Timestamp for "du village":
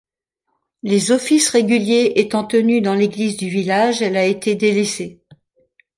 3.37-4.01